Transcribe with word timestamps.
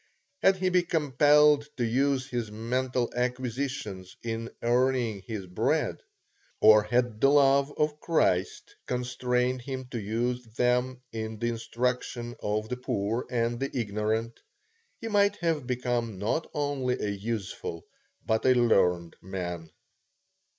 Had 0.41 0.55
he 0.55 0.69
been 0.69 0.87
compelled 0.87 1.67
to 1.77 1.85
use 1.85 2.27
his 2.27 2.49
mental 2.51 3.13
acquisitions 3.15 4.17
in 4.23 4.49
earning 4.63 5.21
his 5.27 5.45
bread, 5.45 6.01
or 6.59 6.81
had 6.81 7.21
the 7.21 7.29
love 7.29 7.71
of 7.77 7.99
Christ 7.99 8.73
constrained 8.87 9.61
him 9.61 9.85
to 9.91 9.99
use 9.99 10.43
them 10.55 11.03
in 11.11 11.37
the 11.37 11.49
instruction 11.49 12.35
of 12.41 12.67
the 12.67 12.77
poor 12.77 13.27
and 13.29 13.59
the 13.59 13.69
ignorant, 13.77 14.39
he 14.99 15.07
might 15.07 15.35
have 15.35 15.67
become 15.67 16.17
not 16.17 16.49
only 16.51 16.95
a 16.99 17.09
useful, 17.09 17.85
but 18.25 18.43
a 18.47 18.55
learned 18.55 19.15
man. 19.21 19.69